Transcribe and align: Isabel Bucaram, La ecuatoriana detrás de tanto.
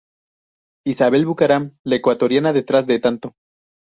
Isabel 0.87 1.27
Bucaram, 1.27 1.75
La 1.83 1.95
ecuatoriana 1.97 2.53
detrás 2.53 2.87
de 2.87 2.97
tanto. 2.97 3.35